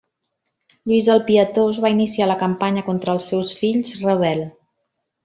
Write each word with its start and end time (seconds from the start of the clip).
Lluís 0.91 1.09
el 1.15 1.19
Pietós 1.27 1.79
va 1.83 1.91
iniciar 1.95 2.29
la 2.31 2.37
campanya 2.45 2.85
contra 2.87 3.15
els 3.17 3.29
seus 3.33 3.53
fills 3.61 3.93
rebel. 4.07 4.43